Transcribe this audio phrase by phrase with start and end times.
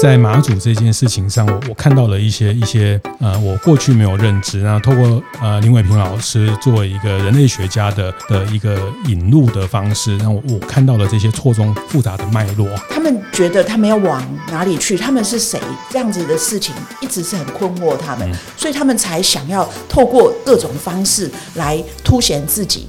[0.00, 4.62] 在马祖这件事情上，我我看到了一些一些呃，我过去没有认知。
[4.62, 12.66] 然后透过呃林伟平老师作为一个人类学家的的一个引路的方式，让我我看到了这些错综复杂的脉络。
[12.88, 14.96] 他们觉得他们要往哪里去？
[14.96, 15.60] 他们是谁？
[15.90, 22.88] 这样子的事情一直是很困惑他们，嗯、所以他们才想要透过各种方式来凸显自己。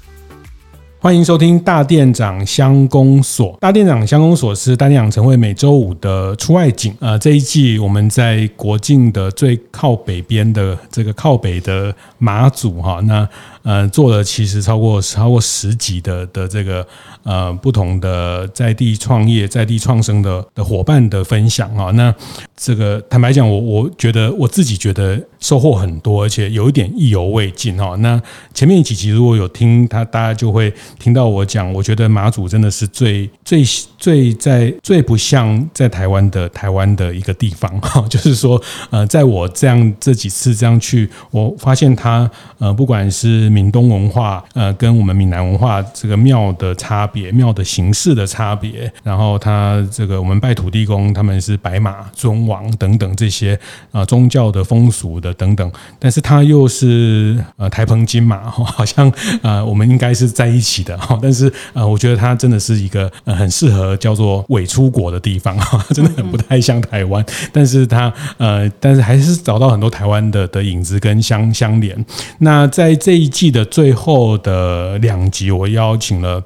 [1.03, 3.57] 欢迎收听大店长乡公所。
[3.59, 6.95] 大店长乡公所是大店长晨会每周五的出外景。
[6.99, 13.27] 呃，这一季我们在国境的最靠北边的这个靠北的马祖哈，那
[13.63, 16.85] 呃做了其实超过超过十集的的这个
[17.23, 21.89] 呃不同的在地创业、在地创生的的伙伴的分享哈。
[21.95, 22.13] 那
[22.55, 27.95] 这个坦白讲，我我觉得我自己觉得收获很多，而且有一点意犹未尽哈。
[27.97, 28.21] 那
[28.53, 30.73] 前面几集如果有听他，大家就会。
[30.99, 33.63] 听到我讲，我觉得马祖真的是最最
[33.97, 42.29] 最在最不像在台湾的台湾的一个地方哈， 就是说，呃，在我这样这几次这样去，我发现它
[42.59, 53.59] 呃，不管是闽东文化呃，跟我们闽南文化这个庙的差别、庙的形式的差别，然后它这个我们拜土地公，他们是白马尊王等等这些
[53.91, 59.09] 啊宗教的风俗的等等，但是他又是呃台澎金马哈， 好像
[59.41, 60.81] 呃我们应该是在一起。
[60.81, 67.23] 的哈，但是呃，我觉得它真的是一个呃很适合叫做伪出国的地方哈， 真的很不太像台湾，
[67.53, 72.03] 但是它呃，但是还是找到很多台湾的的影子跟相相连。
[72.39, 76.43] 那在这一季的最后的两集，我邀请了。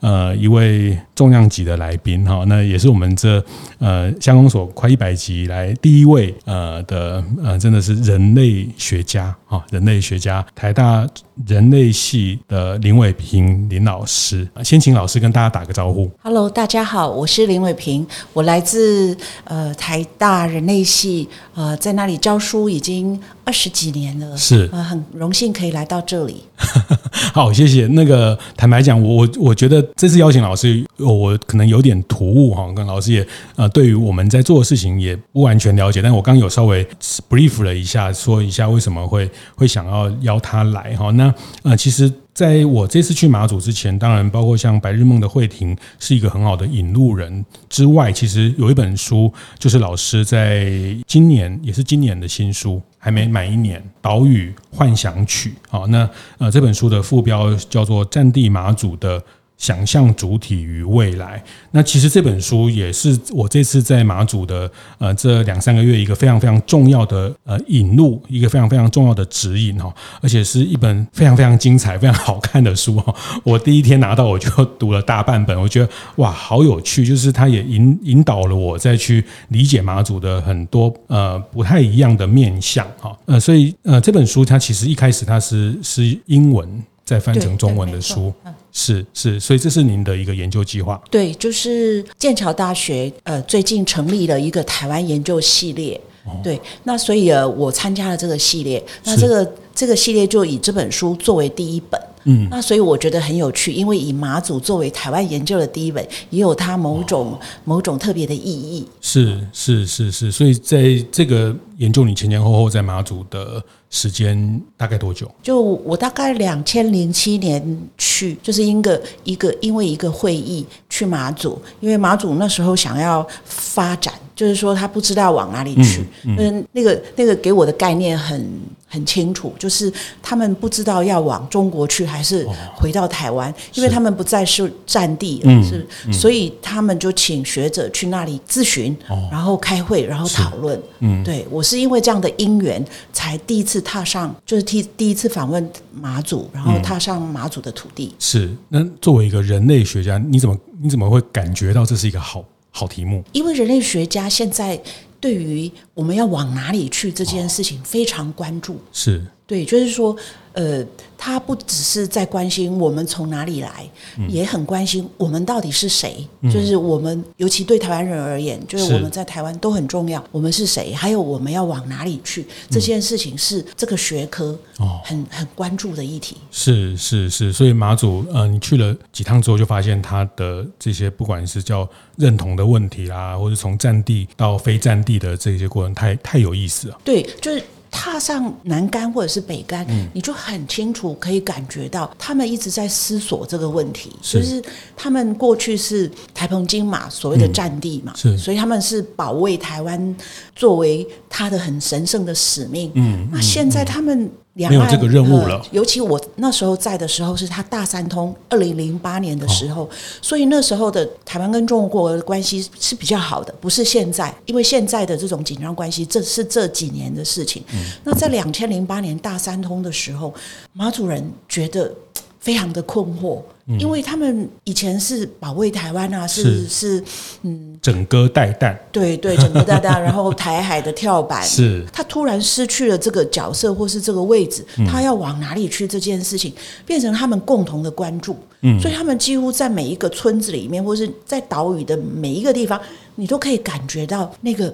[0.00, 3.44] 呃，一位重量级的来宾哈，那也是我们这
[3.78, 11.06] 呃乡公所快一百集来第一位呃的呃，真的是人类学家啊，人类学家台大
[11.46, 16.10] 人类系的林伟平林老师，先请老师跟大家打个招呼。
[16.22, 26.42] Hello，大家好，我是林伟平，我来自呃台大人类系，呃在那里教书已经二十几年了，是呃很荣幸可以来到这里。
[27.32, 27.86] 好，谢谢。
[27.88, 29.78] 那个坦白讲，我我我觉得。
[29.96, 33.26] 这次邀请老师，我可能有点突兀哈，跟老师也
[33.56, 36.86] 呃，对于我们在做的事情也不完全了解，但我刚有稍微
[37.28, 41.10] brief 了一下，说一下为什么会会想要邀他来哈。
[41.10, 41.27] 那
[41.62, 50.70] 呃，其实在我这次去马祖之前，当然包括像白日梦的慧婷是一个很好的引路人之外，其实有一本书，就是老师在
[51.06, 56.08] 今年也是今年的新书，还没满一年，《岛屿幻想曲》好，那
[56.38, 59.20] 呃这本书的副标叫做《战地马祖的》。
[59.58, 61.42] 想象主体与未来。
[61.72, 69.92] 那其实这本书也是我这次在马祖的呃这两三个月一个非常非常重要的呃引路，一个非常非常重要的指引哈，
[70.22, 73.14] 而且是一本非常非常精彩、非 常好看的书哈。
[73.44, 74.48] 我第一天拿到我就
[74.78, 83.14] 读了大半本，我觉得哇好有趣，就是它也引引导了我再去理解马祖的很多呃不太一样的面向哈。
[83.26, 86.82] 呃，所以呃这本书它其实一开始它是是英文。
[87.08, 88.30] 再翻成中文的书，
[88.78, 91.02] 是是，所以这是您的一个研究计划。
[91.10, 102.00] 对，就是剑桥大学呃最近成立了一个台湾研究系列，哦、对，那所以呃我参加了这个系列，那这个这个系列就以这本书作为第一本。
[102.30, 108.86] 嗯，那所以我觉得很有趣，因为以马祖作为台湾研究的第一本，也有它某种、哦、某种特别的意义。
[109.00, 115.30] 是是是是，所以在这个研究，你前前后后在马祖的时间大概多久？
[115.42, 124.12] 就我大概两千零七年去，就是因个一个因为一个会议去马祖，因为马祖那时候想要发展。
[124.36, 126.04] 就是说，他不知道往哪里去。
[126.22, 128.48] 嗯，那个那个给我的概念很
[128.86, 138.96] 很清楚，就是他们不知道要往中国去，还是回到台湾，因为他们不再是战地了，是，所以他们就请学者去那里咨询，
[139.30, 140.80] 然后开会，然后讨论。
[141.00, 148.14] 嗯，对，我是因为这样的因缘，才第一次踏上，就是第第一次访问马祖，然后踏上马祖的土地。
[148.18, 152.44] 是，那作为一个人类学家，你怎么你怎么会感觉到这是一个好？
[152.70, 154.80] 好题目，因为人类学家现在
[155.18, 158.78] 对于我们要往哪里去这件事情非常关注。
[158.92, 160.14] 是，对，就是说，
[160.58, 160.84] 呃，
[161.16, 163.88] 他不只是在关心我们从哪里来，
[164.18, 166.26] 嗯、也很关心我们到底是谁。
[166.40, 170.22] 嗯、就是我们，尤其对台湾人而言，就是我们在台湾都很重要。
[170.32, 170.92] 我们是谁？
[170.92, 172.44] 还有我们要往哪里去？
[172.68, 174.58] 这件事情是这个学科
[175.04, 176.38] 很、嗯、很关注的议题。
[176.50, 186.98] 是是是，所以马祖，呃，你去了几趟之后，就发现他的这些不管是叫认同的问题啦，或者从战地到非战地的这些过程，太太有意思了。
[187.04, 187.62] 对，就是。
[187.90, 194.62] 踏上南竿或者是北竿，嗯、你就很清楚可以感觉到他们一直在思索这个问题，是就是
[194.96, 200.16] 他们过去是台澎金马所谓的战地嘛，嗯、是，所以他们是保卫台湾
[200.54, 202.90] 作为他的很神圣的使命。
[202.94, 204.30] 嗯，那现在他们。
[204.66, 205.66] 没有这个任务了、呃。
[205.70, 209.88] 尤其我那时候在的时候，是他大三通，二零零八年的时候，哦、
[210.22, 214.34] 所以那时候的台湾跟中国的关系是比较好的，不是现在。
[214.46, 217.62] 因为现在的这种紧张关系，这是这几年的事情。
[217.72, 220.32] 嗯、那在两千零八年大三通的时候，
[220.72, 221.94] 马主任觉得
[222.40, 223.40] 非常的困惑。
[223.78, 226.42] 因为他们以前是保卫台湾啊，是。
[226.42, 227.04] 是，是
[227.42, 235.88] 嗯，整戈待旦，对对，整戈待旦， 然后台海的跳板，是，他突然失去了这个角色或是这个位置，他要往哪里去？
[235.88, 236.52] 这件事情
[236.84, 242.78] 变成他们共同的关注，嗯，所以他们几乎在每一个村子里面，或是在岛屿的每一个地方，
[243.14, 244.72] 你都可以感觉到那个。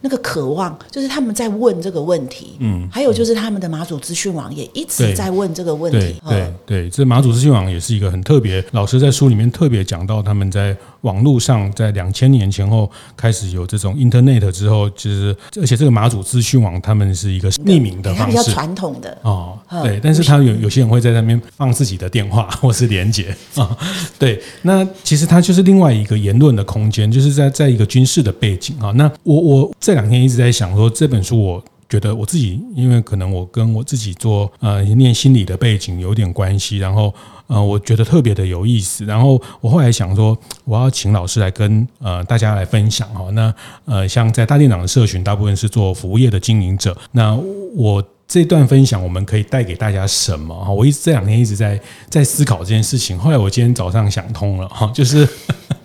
[0.00, 10.76] 那个渴望，就是他们在问这个问题，嗯，还有就是他们的马祖资讯网也一直在问这个问题，对对对，这马祖资讯网也是一个很特别，老师在书里面特别讲到他们在。
[11.02, 19.16] 网络上在两千年前后开始有这种 Internet 之后，其实而且这个马祖资讯网，他们是一个匿名的方式，比较传统的。
[19.22, 23.76] 哦，对，但是他有有些人会在那边放自己的电话或是连结啊，
[24.18, 28.76] 对，那其实它就是另外一个言论的空间，就是在在一个军事的背景。
[28.78, 28.90] 啊。
[28.92, 37.14] 那我我这两天一直在想说，这本书我觉得我自己，因为可能我跟我自己做呃念心理的背景有点关系，然后。
[37.48, 39.06] 呃，我觉得特别的有意思。
[39.06, 40.36] 然后我后来想说，
[40.66, 43.30] 我要请老师来跟呃大家来分享哈。
[43.30, 43.50] 那
[43.86, 46.94] 呃，像在大店长的社群，大部分是做服务业的经营者。
[47.12, 47.34] 那
[47.74, 50.68] 我这段分享，我们可以带给大家什么哈？
[50.76, 51.80] 我一直这两天一直在
[52.10, 53.18] 在思考这件事情。
[53.18, 55.26] 后来我今天早上想通了哈，就是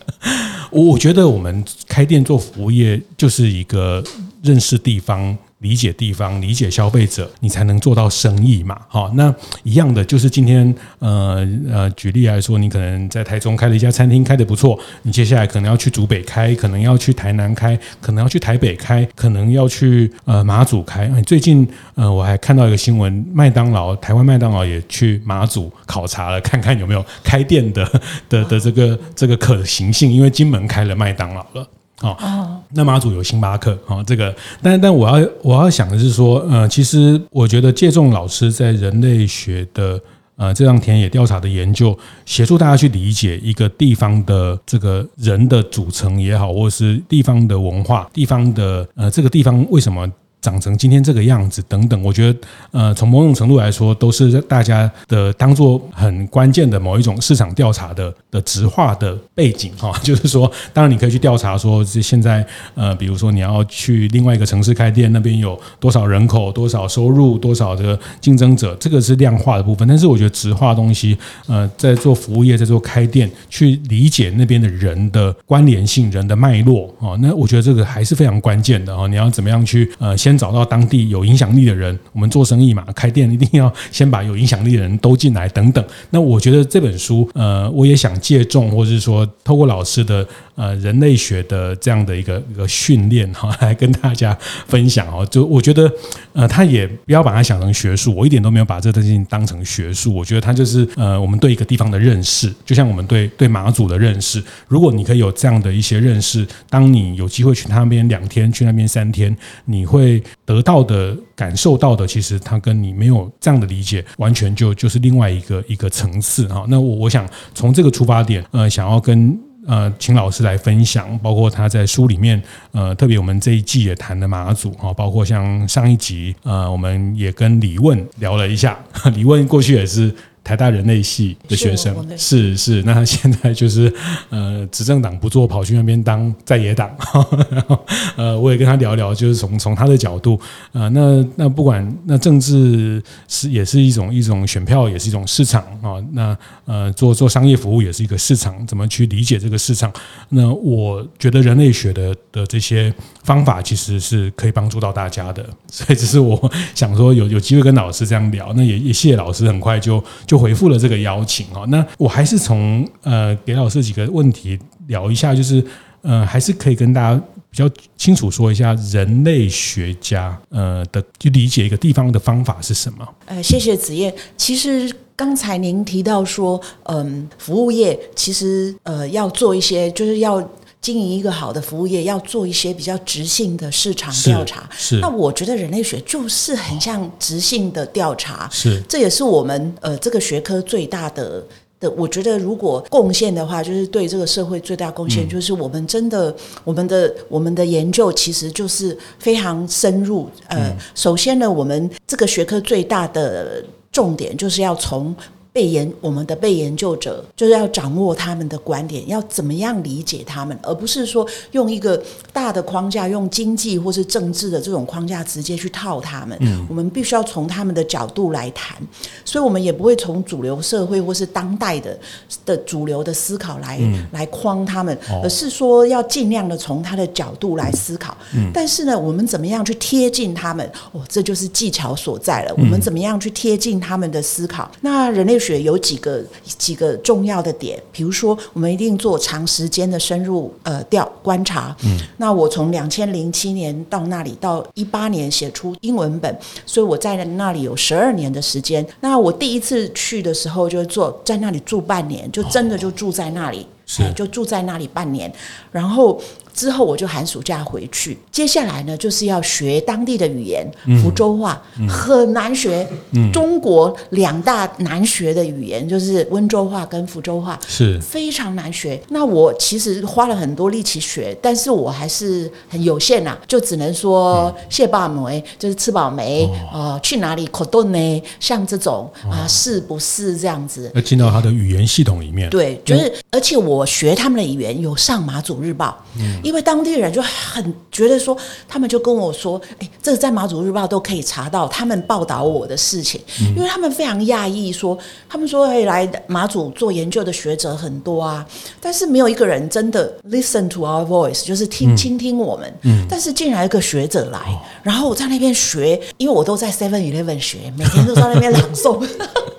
[0.69, 4.03] 我我觉得我们开店做服务业，就是一个
[4.41, 5.37] 认识地方。
[5.63, 8.77] 理解地方，理解消费者，你才能做到生意嘛。
[8.89, 9.33] 好，那
[9.63, 21.07] 一样的就是今天，呃呃，举例来说，你可能在台中开了一家餐厅，开得不错，你接下来可能要去竹北开，可能要去台南开，可能要去台北开，可能要去呃马祖开。
[21.25, 27.89] 最近呃我还看到一个新闻，麦当劳，台湾麦当劳也去马祖考察了，看看有没有开店的
[28.27, 31.65] 的的这个这个可行性，因为金门开了麦当劳了。
[32.01, 39.99] 哦，那马祖有星巴克，哦，这个，但但我要我要想的是说，呃，其实我觉得借重老师在人类学的
[40.35, 50.11] 呃这张田野调查的研究，协助大家去理解一个地方的这个人的组成也好，或者是地方的文化，地方的呃这个地方为什么？
[50.43, 52.39] 长成今天这个样子等等，我觉得，
[52.71, 59.97] 呃，从某种程度来说，都是大家的当做很关键的某一种市场调查的的直化的背景哈。
[60.03, 62.45] 就是说，当然你可以去调查说，现在
[62.75, 69.87] 呃，比如说你要去另外一个城市开店，那边有多少人口、多少收入、多少这个竞争者，这个是量化的部分。
[69.87, 71.17] 但是我觉得直化的东西，
[71.47, 79.07] 呃，在做服务业，在做开店，去理解那边的人的关联性、人的脉络啊，那我觉得这个还是非常关键的啊。
[79.07, 80.32] 你要怎么样去呃先。
[80.37, 85.83] 找到当地有影响力的人，我们做生意嘛，开店一定要先把有影响力的人都进来，等等。
[86.09, 95.25] 那我觉得这本书，呃，我也想借重，或者是说，透过老师的呃人类学的这样的一个一个训练哈，来跟大家分享哦。
[95.31, 95.91] 就我觉得，
[96.33, 100.13] 呃，他也不要把它想成学术，我一点都没有把这个东西当成学术。
[100.13, 104.43] 我觉得它就是呃，我们对一个地方的认识，就像我们对对马祖的认识。
[104.67, 110.21] 如果你可以有这样的一些认识，当你有机会去那边两天，去那边三天，你会。
[110.45, 116.65] 得到的、感受到的，其实他跟你没有这样的理解，完全就就是另外一个一个层次哈。
[116.67, 122.41] 那我我想从这个出发点，呃，想要跟呃请老师来分享，包括他在书里面，
[122.71, 128.77] 呃，特别我们这一季也谈的马祖哈，包括像上一集，呃，我们也跟李问聊了一下，
[129.13, 130.13] 李问过去也是。
[130.43, 133.91] 台大人类系的学生，是是，是，那他现在就是
[134.29, 136.91] 呃，执政党不做，跑去那边当在野党。
[137.49, 137.79] 然后
[138.17, 140.37] 呃，我也跟他聊聊，就是从从他的角度，
[140.73, 145.95] 呃，那那不管那政治是也是一种一种选票，也是一种市场啊。
[146.11, 149.93] 那呃，做做商业服务也是一个市场，怎么去理解这个市场？
[150.27, 160.03] 那我觉得人类学的的这些方法其实是可以帮助到大家的， 所以只是我想说有有机会跟老师这样聊，那也也谢谢老师，很快就。
[160.32, 165.63] 就就回复了这个邀请哦，那我还是从呃给老师几个问题聊一下，就是
[166.01, 167.21] 呃还是可以跟大家
[167.51, 173.07] 比较清楚说一下人类学家呃的去理解一个地方的方法是什么？
[173.27, 174.11] 呃，谢谢子燕。
[174.35, 180.43] 其实刚才您提到说，嗯，服务业其实呃要做一些，就是要。
[180.83, 184.69] 经营一个好的服务业，要做一些比较直性的市场调查。
[184.77, 188.49] 是，是那我觉得人类学就是很像直性的调查。
[188.51, 191.41] 是，这也是我们呃这个学科最大的
[191.79, 191.89] 的。
[191.91, 196.35] 我觉得如果贡献的话，就是对这个社会最大贡献，就是我们真的、嗯、
[196.65, 200.29] 我们的我们的研究其实就是非常深入。
[200.47, 205.15] 呃，嗯、首先呢，我们这个学科最大的重点就是要从。
[205.53, 212.01] 被研我们的被研究者就是要掌握他们的观点，要怎么样理解他们，而不是说用一个
[212.33, 216.35] 大的框架，用经济或是政治的这种框架直接去套他们。
[216.41, 218.75] 嗯，我们必须要从他们的角度来谈，
[219.23, 221.95] 所以我们也不会从主流社会或是当代的
[222.43, 228.17] 的主流的思考来、嗯、来框他们，而是说要尽量的从他的角度来思考。
[228.35, 230.67] 嗯，但是呢，我们怎么样去贴近他们？
[230.93, 232.55] 哦，这就是技巧所在了。
[232.57, 234.71] 我们怎么样去贴近他们的思考？
[234.81, 235.42] 那人类。
[235.43, 241.75] 学有几个几个重要的点，比如说，我们一定做长时间的深入呃调观察。
[241.83, 248.85] 嗯，那我从两千零七年到那里，到一八年写出英文本，所以我在那里有十二年的时间。
[249.01, 255.31] 那我第一次去的时候，就做在那里住半年，就真的就住在那里，是就住在那里半年，
[255.71, 256.21] 然后。
[256.53, 260.65] 之后我就寒暑假回去，接下来呢就是要学当地的语言，
[261.01, 262.87] 福州话、嗯嗯、很难学。
[263.11, 269.01] 嗯、中国两大难学的语言就是温州话跟福州话，是非常难学。
[269.09, 278.23] 那我其实花了很多力气学，但是我还是很有限呐、啊，就只能说谢饱梅，就是吃饱没，哦、呃，去哪里口顿呢？
[278.39, 280.91] 像这种啊，是不是这样子？
[280.93, 282.49] 要进到他的语言系统里面。
[282.49, 286.03] 对，就是，而且我学他们的语言有上马祖日报。
[286.43, 293.19] 嗯因为当地人就很觉得说，他们就跟我说：“哎，这个在马祖日报都可以查到他们报道我的事情。”
[293.55, 294.97] 因为他们非常讶异，说
[295.29, 298.45] 他们说：“哎，来马祖做研究的学者很多啊，
[298.81, 302.73] 但是没有一个人真的 listen to our voice，就是听倾听我们。
[302.81, 304.39] 嗯，但是竟然一个学者来，
[304.83, 309.01] 然后我在那边学，因为我都在 Seven Eleven 学，每天都在那边朗诵。”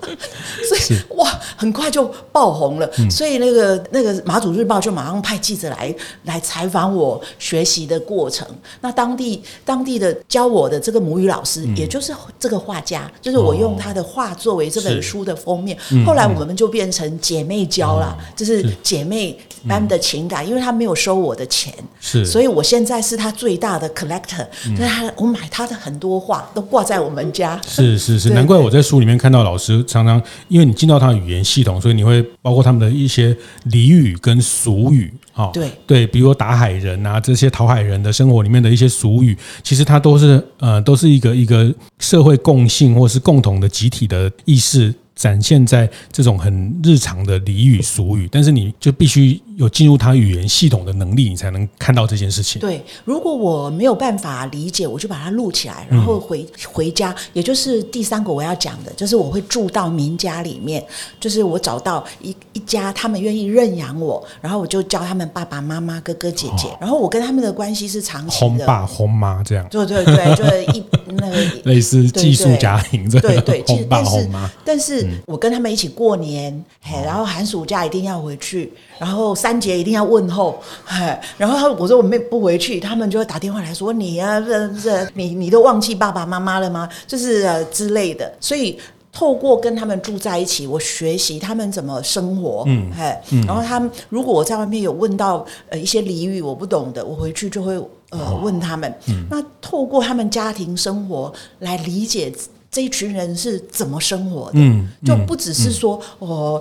[0.69, 2.91] 所以哇，很快就爆红了。
[2.99, 5.95] 嗯、所以那个那个马祖日报就马上派记者来
[6.25, 8.47] 来采访我学习的过程。
[8.81, 15.77] 那当地当地的教我的这个母语老师，嗯、也就是这个画家，就是我用他的画作为这本书的封面。
[15.77, 24.47] 哦、后来我们就变成姐妹交了，嗯、就是姐妹般的情感，嗯、因为他没有收我的钱，是，所以我现在是他最大的 collector。
[24.67, 27.61] 嗯、所以他我买他的很多画都挂在我们家。
[27.67, 30.21] 是是 是，难怪我在书里面看到老师常常。
[30.49, 33.35] 因为你进到他的语言系统，所以你会包括他们的一些
[33.71, 44.93] 俚语跟俗语啊，对对，比如说打海人啊，这些讨海人的生活里面的一些俗语，其实它都是呃，都是一个一个社会共性或是共同的集体的意识。
[45.15, 52.61] 展现在这种很日常的俚语俗语，但是你就必须有进入他语言系统的能力，你才能看到这件事情。
[52.61, 57.15] 对，如果我没有办法理解，我就把它录起来，然后回回家。
[57.33, 60.85] 也就是第三个我要讲的，就是我会住到民家里面，
[61.21, 69.65] 就是我找到一一家他们愿意认养我，然后我就教他们爸爸妈妈、哥哥姐姐，然后我跟他们的关系是长期的，轰爸轰妈这样。
[69.71, 70.83] 对对对，就是一
[71.15, 75.04] 那个类似寄宿家庭这样，对对，轰爸轰妈，但是。
[75.27, 86.89] 我跟他们一起过年，嘿，然后寒暑假一定要回去，然后三节一定要问候，嘿，然后他我说我没不回去，他们就会打电话来说你啊，这这你你都忘记爸爸妈妈了吗？
[87.07, 88.33] 就是、呃、之类的。
[88.41, 88.79] 所以
[89.13, 97.77] 透过跟他们住在一起，我学习他们怎么生活，嗯，嘿，然后他们如果我在外面有问到呃一些俚语我不懂的，我回去就会
[98.11, 98.93] 呃问他们。
[99.09, 102.33] 嗯、那透过他们家庭生活来理解。
[102.75, 106.61] 这一群人是怎么生活的，嗯，就不只是说我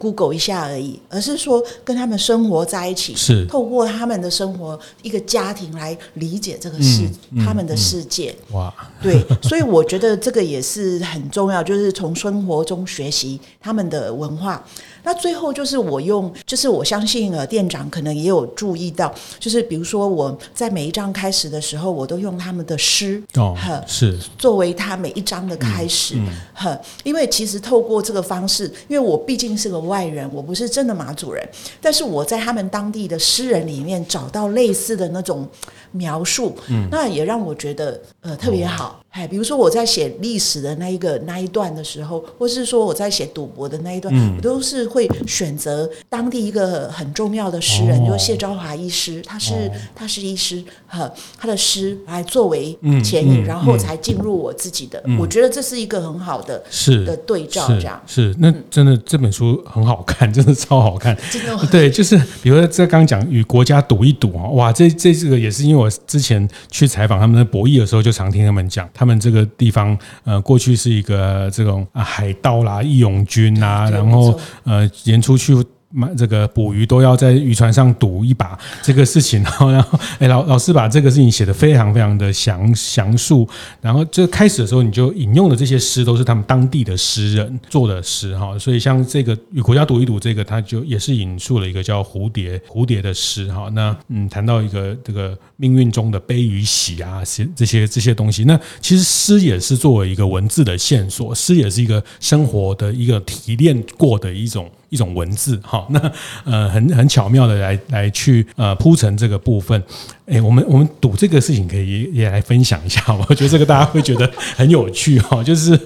[0.00, 3.46] Google 一下而已，而是说跟他们生活在一起，是。
[3.46, 7.08] 透过他们的生活一个家庭来理解这个世
[7.46, 8.34] 他们的世界。
[8.50, 14.60] 哇，对，所以我觉得这个也是很重要，就是从生活中学习他们的文化。
[15.04, 23.56] 那最后就是我用，就是我相信呃店长可能也有注意到，就是比如说我在每一章开始的时候，我都用他们的诗哦，
[23.86, 24.18] 是。
[24.38, 26.16] 作为他每一章的开始，
[26.64, 31.46] 嗯，因为其实透过这个方式，因为我毕竟是个外人，我不是真的马祖人，
[31.80, 35.46] 但是我在他们当地的诗人里面找到类似的那种
[35.94, 39.00] 描述，嗯，那也让我觉得呃特别好。
[39.10, 51.08] 哎，比如说我在写历史的那一个那一段的时候，或是说我在写赌博的那一段，嗯、我都是会选择当地一个很重要的诗人，哦、就是谢昭华医师，他是、哦、他是医师，哈，
[51.38, 55.00] 他的诗来作为前引，嗯嗯、然后才进入我自己的。
[55.04, 58.02] 嗯、我觉得这是一个很好的是的对照，这样。
[58.08, 58.36] 是，是。
[58.40, 68.88] 那真的这本书很好看， 真的超好看，真的对，就是比如说这刚讲与国家赌一赌啊，哇，这这这个也是因为我之前去采访他们的博弈的时候，就常听他们讲。
[68.94, 75.54] 他们这个地方，呃，过去是一个这种啊海盗啦、义勇军啊，然后呃，沿出去。
[75.96, 83.48] 买这个捕鱼都要在渔船上赌一把这个事情， 然后，然后，哎，老老师把这个事情写得非常非常的详详述，
[83.80, 97.22] 然后就开始的时候你就引用的这些诗都是他们当地的诗人做的诗哈，所以像这个与国家赌一赌这个，他就也是引述了一个叫蝴蝶蝴蝶的诗哈，那嗯，谈到一个这个命运中的悲与喜啊，
[97.54, 104.68] 这些这些东西，那其实诗也是作为一个文字的线索，诗也是一个生活的一个提炼过的一种。
[104.90, 106.12] 一种文字哈，那
[106.44, 109.82] 呃很很巧妙的来来去呃铺成这个部分。
[110.26, 115.44] 哎，我们我们赌这个事情可以也来分享一下， 我觉得这个大家会觉得很有趣哈。
[115.44, 115.78] 就是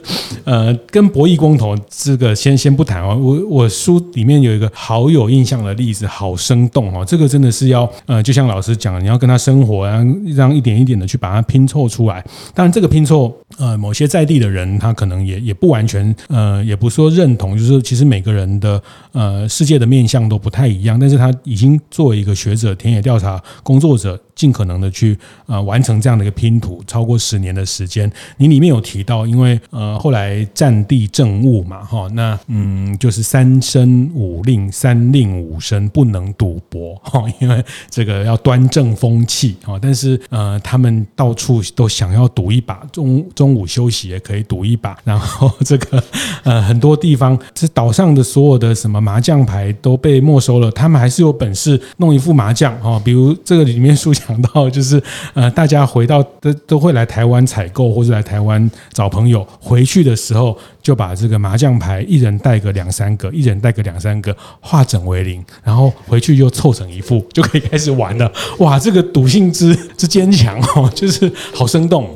[0.45, 7.05] 呃，跟博弈光头这个先先不谈啊，我我书里面有一个好有印象的例子，好生动哈。
[7.05, 12.25] 这个真的是要呃，就像老师讲，你要跟他生活，然后让一点一点的去把它拼凑出来。
[12.55, 18.81] 当然，这个拼凑呃，某些在地的人他可能也也不完全呃，也不说认同，就是其实每个人的
[19.11, 24.17] 呃世界的面向都不太一样，但是他已经作为一个学者、田野调查工作者。
[24.39, 28.09] 尽可能的去呃完成这样的一个拼图，超过十年的时间。
[28.37, 39.77] 你里面有提到，因为呃后来战地政务嘛，哈，那嗯就是三申五令三令五申不能赌博 哈，因为这个要端正风气哈。
[39.83, 44.97] 但是呃他们到处都想要赌一把，中中午休息也可以赌一把。
[45.03, 46.01] 然后这个
[46.45, 53.03] 呃很多地方这岛上的所有的什么麻将牌都被没收了，他们还是有本事弄一副麻将哈。
[53.05, 54.13] 比如这个里面书。
[54.29, 59.47] 想到就是呃，大家回到都都会来台湾采购，或者来台湾找朋友。
[59.59, 68.31] 回去的时候就把这个麻将牌一人带个两三个，一人带个两三个，化整为零，然后回去又凑成一副，就可以开始玩了。
[68.59, 72.15] 哇，这个赌性之之坚强哦，就是好生动。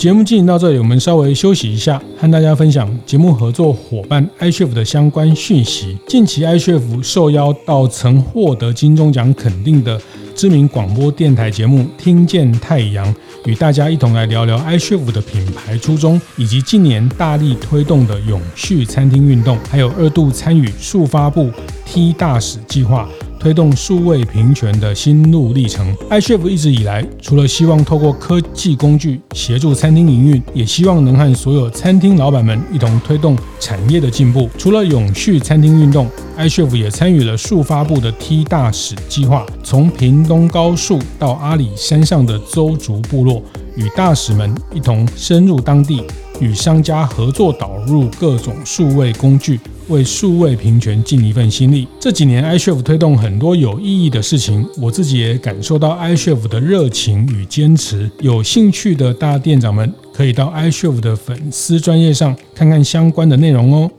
[0.00, 5.94] 节目进行到这里，我们稍微休息一下，和大家分享节目合作伙伴 iCHEF 的相关讯息。
[6.08, 10.00] 近期 iCHEF 受邀到曾获得金钟奖肯定的。
[10.34, 21.50] 知名广播电台节目《听见太阳》，与大家一同来聊聊 iCHEF 的品牌初衷，以及近年大力推动的永续餐厅运动，还有二度参与速发布
[21.84, 23.06] T 大使计划。
[23.40, 25.96] 推动数位平权的心路历程。
[26.10, 34.50] iCHEF 一直以来，除了希望透过科技工具协助餐厅营运，也希望能和所有餐厅老板们一同推动产业的进步。
[34.58, 43.42] 除了永续餐厅运动，iCHEF 也参与了数发布的 T 大使计划，从屏东高树到阿里山上的邹族部落，
[43.74, 46.02] 与大使们一同深入当地，
[46.40, 49.60] 与商家合作导入各种数位工具。
[49.88, 51.84] 为数位平权尽一份心力。
[51.98, 58.08] 这几年，iCHEF 推动很多有意义的事情，我自己也感受到 iCHEF 的热情与坚持。
[58.20, 63.90] 有兴趣的大店长们，可以到 iCHEF 的粉丝专业上看看相关的内容哦。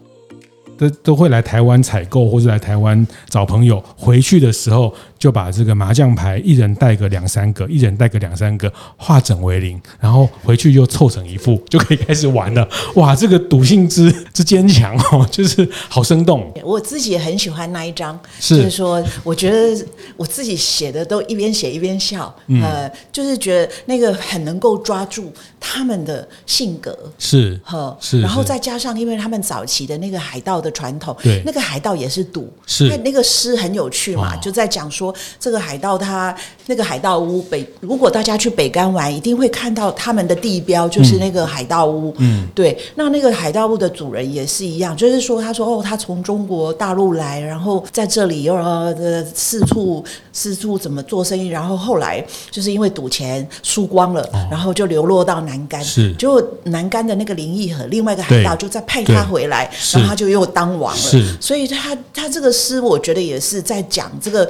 [0.77, 4.93] 都都会来台湾采购，或者来台湾找朋友，回去的时候。
[5.21, 12.67] 就把这个麻将牌一人带个两三个，一人带个两三个，化整为零，然后回去又凑成一副，就可以开始玩了。
[12.95, 16.51] 哇，这个赌性之之坚强哦，就是好生动。
[16.63, 19.85] 我自己也很喜欢那一张，是就是说，我觉得
[20.17, 35.10] 我自己写的都一边写一边笑，嗯、呃，就是觉得那个很能够抓住他们的性格，是呵是，然后再加上因为他们早期的那个海盗的传统，对，那个海盗也是赌，是，那那个诗很有趣嘛，哦、就在讲说。
[35.11, 36.35] 说，这个海盗他
[36.67, 42.13] 那个海盗屋北，如果大家去北干玩，一定会看到他们的地标，就是那个海盗屋。
[42.17, 42.77] 嗯，对。
[42.95, 55.83] 那那个海盗屋的主人也是一样，就是说，他说哦，他从中国大陆来，然后在这里又呃四处四处怎么做生意，然后后来就是因为赌钱输光了，哦、然后就流落到南干。
[55.83, 61.01] 是，结果南干的那个林毅和另外一个海盗就再派他回来，然后他就又当王了。
[61.01, 64.49] 是，所以他他这个诗，我觉得也是在讲这个。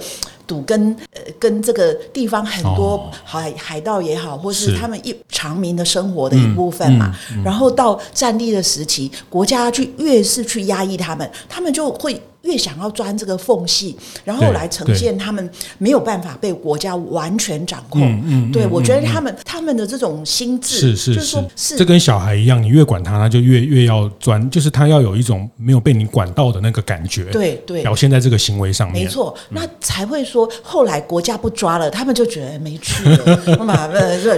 [0.51, 7.15] 赌跟呃跟这个地方很多海海盗也好，或是他们一常民的生活的一部分嘛。
[7.45, 12.21] 然后到战地的时期，国家去越是去压抑他们，他们就会。
[12.43, 18.01] 越想要钻这个缝隙，然后来呈现他们没有办法被国家完全掌控。
[18.25, 27.25] 嗯，对，我觉得他们他们的这种心智是是是，是这跟小孩一样，你越管他，他就越越要钻，就是他要有一种没有被你管到的那个感觉。
[27.25, 29.03] 对对，表现在这个行为上面。
[29.05, 33.87] 没错，那才会说后来国家不抓了，他们就觉得没趣了， 嘛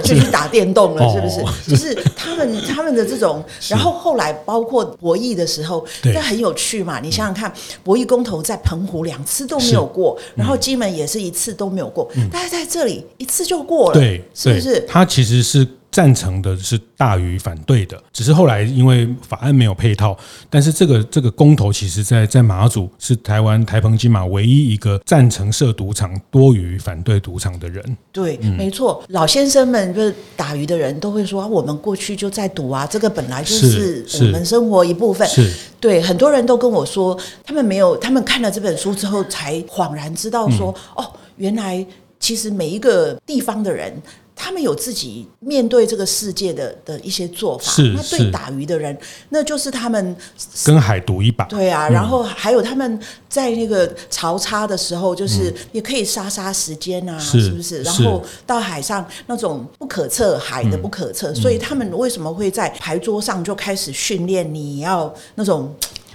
[0.02, 1.70] 就去打电动了，是不是？
[1.70, 7.00] 就是他们 他们的这种，然后后来包括博弈的时候，那很有趣嘛。
[7.00, 7.50] 你想想看，
[7.82, 7.93] 博。
[7.94, 14.80] 博弈公投在澎湖两次都没有过，嗯、然后金门也是一次都没有过，嗯、但是在这里一次就过了，对，是不是？
[14.88, 15.64] 他其实是。
[15.94, 20.18] 赞成的是大于反对的，只是后来因为法案没有配套，
[20.50, 27.96] 但是这个这个公投其实在在马祖是台湾台澎金马唯一一个赞成设赌场多于反对赌场的人。
[28.10, 35.28] 对，嗯、没错，老先生们就是打鱼的人都会说、啊，我们过去就在赌啊，这个本来就是我们生活一部分。
[35.28, 41.86] 是，是对，很多人都跟我说，他们没有，他们看了这本书之后才恍然知道说，嗯、哦，原来
[42.18, 43.94] 其实每一个地方的人。
[44.36, 47.70] 他们有自己面对这个世界的的一些做法。
[47.70, 48.96] 是，那对打鱼的人，
[49.28, 50.16] 那就是他们
[50.64, 51.44] 跟海赌一把。
[51.44, 57.82] 对啊，然后还有他们在那个潮差的时候，就是也可以杀杀时间啊，是不是？
[57.82, 64.52] 然后到海上那种不可测，海的不可测，所以他们为什么会在牌桌上就开始训练？
[64.52, 65.72] 你要那种